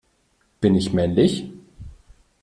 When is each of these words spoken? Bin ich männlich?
Bin 0.61 0.73
ich 0.73 0.93
männlich? 0.93 1.51